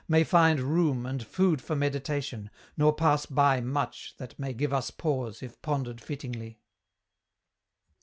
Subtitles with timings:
[0.07, 4.89] may find room And food for meditation, nor pass by Much, that may give us
[4.89, 6.59] pause, if pondered fittingly.